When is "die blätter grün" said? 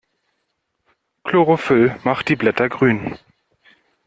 2.29-3.19